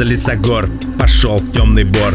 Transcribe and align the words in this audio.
за 0.00 0.04
лесогор 0.06 0.70
Пошел 0.98 1.36
в 1.36 1.52
темный 1.52 1.84
бор 1.84 2.14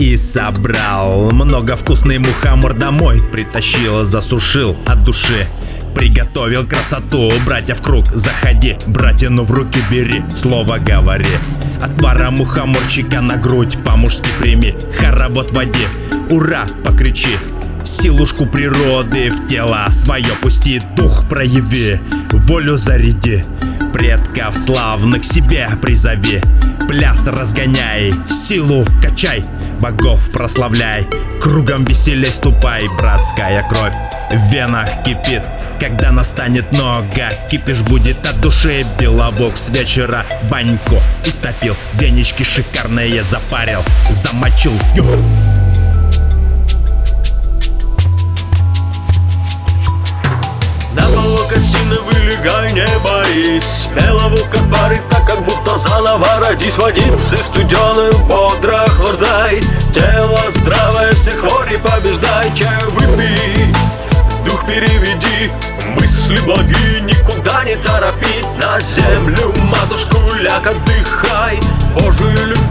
и 0.00 0.16
собрал. 0.16 1.30
Много 1.30 1.76
вкусный 1.76 2.18
мухомор 2.18 2.74
домой 2.74 3.22
Притащил, 3.30 4.02
засушил 4.02 4.76
от 4.84 5.04
души. 5.04 5.46
Приготовил 5.94 6.66
красоту, 6.66 7.30
братья 7.46 7.76
в 7.76 7.82
круг 7.82 8.06
Заходи, 8.12 8.78
братину 8.88 9.44
в 9.44 9.52
руки 9.52 9.78
бери 9.88 10.24
Слово 10.32 10.78
говори. 10.78 11.36
Отвара 11.80 12.32
мухоморчика 12.32 13.20
на 13.20 13.36
грудь 13.36 13.78
По-мужски 13.84 14.28
прими, 14.40 14.74
хоровод 14.98 15.52
води 15.52 15.86
Ура, 16.30 16.66
покричи 16.84 17.36
Силушку 17.84 18.46
природы 18.46 19.30
в 19.30 19.46
тело 19.48 19.86
свое 19.90 20.32
пусти 20.40 20.80
Дух 20.96 21.28
прояви, 21.28 22.00
волю 22.30 22.78
заряди. 22.78 23.44
Предков 23.92 24.56
славных 24.56 25.24
себе 25.24 25.68
призови. 25.82 26.42
Пляс 26.88 27.26
разгоняй, 27.26 28.14
силу 28.28 28.84
качай 29.02 29.44
Богов 29.80 30.30
прославляй, 30.30 31.06
кругом 31.40 31.84
веселей 31.84 32.30
ступай 32.30 32.88
Братская 32.98 33.66
кровь 33.68 33.94
в 34.30 34.52
венах 34.52 35.02
кипит. 35.04 35.42
Когда 35.80 36.12
настанет 36.12 36.72
нога, 36.72 37.32
кипиш 37.50 37.80
будет 37.80 38.28
от 38.28 38.38
души. 38.40 38.84
Белобок 38.98 39.56
с 39.56 39.70
вечера 39.70 40.26
баньку 40.50 41.00
истопил 41.24 41.74
Венички 41.94 42.42
шикарные 42.42 43.24
запарил, 43.24 43.80
замочил. 44.10 44.72
Ю! 44.94 45.49
Не 52.72 52.86
боись. 53.02 53.88
Как 54.50 54.62
пары, 54.72 55.00
так 55.10 55.24
как 55.26 55.44
будто 55.44 55.78
заново 55.78 56.26
родись. 56.40 56.76
Водицы 56.76 57.36
студеную 57.36 58.12
бодро 58.26 58.82
охлаждай 58.82 59.60
Тело 59.92 60.40
здравое, 60.56 61.12
все 61.12 61.30
хвори 61.32 61.76
побеждай. 61.78 62.52
Чаю 62.56 62.90
выпей, 62.90 63.74
дух 64.44 64.66
переведи. 64.66 65.50
Мысли 65.96 66.38
благие 66.44 67.00
никуда 67.02 67.64
не 67.64 67.76
торопи. 67.76 68.44
На 68.58 68.80
землю, 68.80 69.52
матушку, 69.70 70.18
ляг 70.40 70.66
отдыхай. 70.66 71.58
Божию 71.94 72.46
любовь 72.48 72.69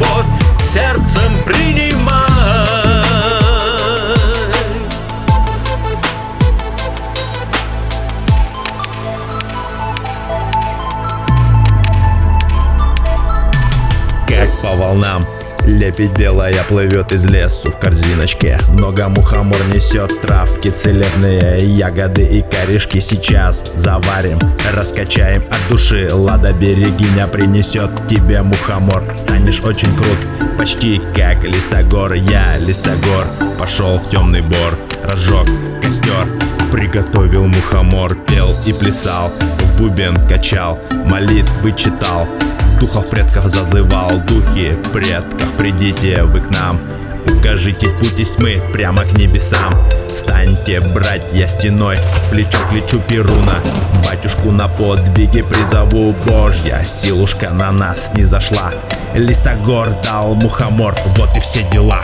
по 14.70 14.76
волнам. 14.76 15.26
Лепить 15.66 16.12
белая 16.12 16.64
плывет 16.68 17.12
из 17.12 17.26
лесу 17.26 17.72
в 17.72 17.78
корзиночке. 17.78 18.60
Много 18.70 19.10
мухомор 19.10 19.60
несет 19.74 20.22
травки 20.22 20.70
целебные 20.70 21.66
Ягоды 21.66 22.24
и 22.24 22.42
корешки. 22.42 23.00
Сейчас 23.00 23.66
заварим 23.76 24.40
Раскачаем 24.74 25.44
от 25.50 25.60
души. 25.70 26.10
Лада 26.12 26.54
берегиня 26.54 27.28
принесет 27.28 27.90
тебе 28.08 28.42
мухомор. 28.42 29.04
Станешь 29.16 29.62
очень 29.62 29.94
крут, 29.96 30.58
почти 30.58 31.02
как 31.16 31.44
лесогор. 31.44 32.14
Я 32.14 32.58
лесогор, 32.58 33.26
пошел 33.60 33.98
в 34.00 34.10
темный 34.10 34.42
бор. 34.42 34.78
Разжег 35.06 35.48
костер, 35.84 36.28
приготовил 36.72 37.48
мухомор. 37.48 38.16
Пел 38.16 38.56
и 38.66 38.74
плясал, 38.74 39.32
в 39.60 39.80
бубен 39.80 40.16
качал 40.28 40.80
Молитвы 41.06 41.74
читал 41.74 42.28
Духов 42.80 43.10
предков 43.10 43.48
зазывал, 43.48 44.22
духи 44.28 44.78
предков, 44.94 45.50
придите 45.58 46.24
вы 46.24 46.42
к 46.42 46.50
нам 46.52 46.80
Укажите 47.40 47.90
путь 47.90 48.20
из 48.20 48.32
тьмы 48.32 48.62
прямо 48.74 49.06
к 49.06 49.14
небесам. 49.14 49.74
Станьте, 50.12 50.82
братья, 50.82 51.48
стеной, 51.48 51.98
плечо 52.32 52.58
к 52.58 52.70
плечу 52.70 53.00
Перуна. 53.00 53.60
Батюшку 54.06 54.52
на 54.52 54.68
подвиги 54.68 55.42
призову. 55.42 56.14
Божья 56.26 56.84
Силушка 56.86 57.52
на 57.52 57.72
нас 57.72 58.14
не 58.14 58.24
зашла. 58.24 58.72
Лисогор 59.14 59.90
дал 60.04 60.36
мухомор, 60.36 60.96
вот 61.18 61.36
и 61.38 61.40
все 61.40 61.64
дела 61.72 62.04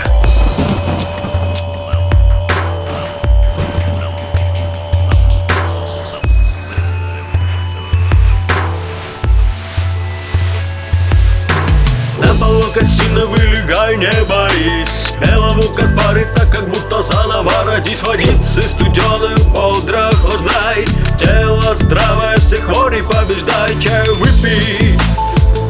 Молокосины 12.75 13.25
вылегай, 13.25 13.95
не 13.95 14.11
боись 14.27 15.13
Белому 15.21 15.63
как 15.69 15.95
пары, 15.95 16.27
так 16.35 16.49
как 16.49 16.67
будто 16.67 17.01
заново 17.01 17.53
родись. 17.63 18.03
Водицы 18.03 18.63
студеную 18.63 19.37
бодро 19.53 20.09
охлаждай 20.09 20.85
Тело 21.17 21.73
здравое, 21.75 22.35
все 22.35 22.57
хвори 22.57 23.01
побеждай. 23.01 23.81
Чаю 23.81 24.15
выпей, 24.17 24.99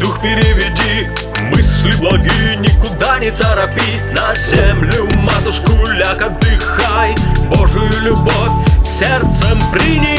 дух 0.02 0.20
переведи 0.20 1.08
Мысли 1.52 1.92
благие 2.00 2.56
никуда 2.58 3.20
не 3.20 3.30
торопи 3.30 4.02
На 4.12 4.36
землю, 4.36 5.08
матушку, 5.18 5.74
ляг 5.86 6.20
отдыхай. 6.24 7.16
Божию 7.52 7.92
любовь 8.02 8.52
сердцем 8.84 9.60
принимай 9.72 10.15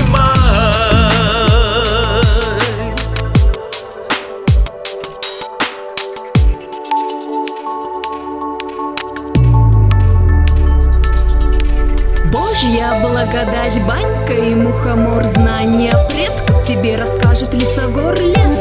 благодать, 13.16 13.82
банька 13.86 14.34
и 14.34 14.54
мухомор 14.54 15.24
Знания 15.24 15.92
предков 16.10 16.62
тебе 16.66 16.96
расскажет 16.96 17.54
лесогор 17.54 18.14
лес. 18.14 18.58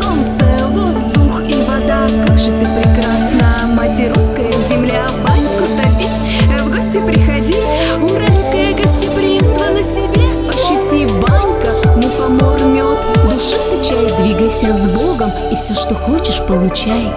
Солнце, 0.00 0.46
воздух 0.68 1.42
и 1.46 1.54
вода, 1.68 2.06
как 2.26 2.38
же 2.38 2.50
ты 2.50 2.64
прекрасна. 2.64 3.66
Мать 3.66 4.00
русская 4.08 4.52
земля, 4.70 5.04
баньку 5.22 5.64
топи, 5.76 6.08
в 6.58 6.70
гости 6.70 7.04
приходи. 7.06 7.58
Уральское 8.00 8.72
гостеприимство 8.72 9.66
на 9.66 9.82
себе 9.82 10.24
ощути. 10.48 11.06
Банька, 11.20 11.74
мухомор, 11.96 12.62
мед, 12.62 12.98
душистый 13.30 13.84
чай 13.84 14.08
Двигайся 14.22 14.72
с 14.72 14.88
Богом 14.88 15.32
и 15.50 15.54
все, 15.54 15.74
что 15.74 15.94
хочешь, 15.94 16.40
получай 16.46 17.12